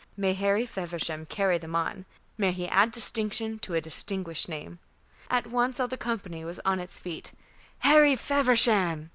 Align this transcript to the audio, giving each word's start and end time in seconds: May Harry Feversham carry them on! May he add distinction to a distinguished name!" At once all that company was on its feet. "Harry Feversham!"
May 0.17 0.33
Harry 0.33 0.65
Feversham 0.65 1.27
carry 1.27 1.59
them 1.59 1.75
on! 1.75 2.05
May 2.35 2.53
he 2.53 2.67
add 2.67 2.91
distinction 2.91 3.59
to 3.59 3.75
a 3.75 3.81
distinguished 3.81 4.49
name!" 4.49 4.79
At 5.29 5.45
once 5.45 5.79
all 5.79 5.87
that 5.87 5.97
company 5.99 6.43
was 6.43 6.57
on 6.65 6.79
its 6.79 6.97
feet. 6.97 7.33
"Harry 7.81 8.15
Feversham!" 8.15 9.09